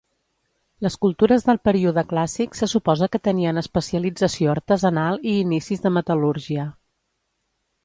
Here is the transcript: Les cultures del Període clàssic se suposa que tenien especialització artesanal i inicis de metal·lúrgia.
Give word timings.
Les 0.85 0.95
cultures 1.03 1.43
del 1.49 1.59
Període 1.69 2.03
clàssic 2.13 2.57
se 2.61 2.69
suposa 2.71 3.09
que 3.17 3.21
tenien 3.29 3.63
especialització 3.63 4.55
artesanal 4.57 5.23
i 5.35 5.37
inicis 5.45 5.87
de 5.87 5.95
metal·lúrgia. 6.01 6.69